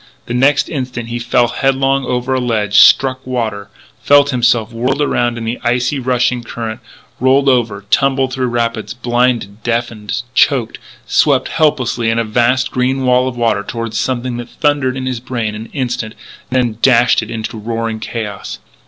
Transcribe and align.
The 0.25 0.33
next 0.33 0.67
instant 0.67 1.09
he 1.09 1.19
fell 1.19 1.47
headlong 1.49 2.05
over 2.07 2.33
a 2.33 2.39
ledge, 2.39 2.79
struck 2.79 3.23
water, 3.23 3.69
felt 4.01 4.31
himself 4.31 4.73
whirled 4.73 4.99
around 4.99 5.37
in 5.37 5.45
the 5.45 5.59
icy, 5.63 5.99
rushing 5.99 6.41
current, 6.41 6.79
rolled 7.19 7.47
over, 7.47 7.85
tumbled 7.91 8.33
through 8.33 8.47
rapids, 8.47 8.95
blinded, 8.95 9.61
deafened, 9.61 10.23
choked, 10.33 10.79
swept 11.05 11.49
helplessly 11.49 12.09
in 12.09 12.17
a 12.17 12.23
vast 12.23 12.71
green 12.71 13.05
wall 13.05 13.27
of 13.27 13.37
water 13.37 13.61
toward 13.61 13.93
something 13.93 14.37
that 14.37 14.49
thundered 14.49 14.97
in 14.97 15.05
his 15.05 15.19
brain 15.19 15.53
an 15.53 15.67
instant, 15.67 16.15
then 16.49 16.79
dashed 16.81 17.21
it 17.21 17.29
into 17.29 17.55
roaring 17.59 17.99
chaos. 17.99 18.57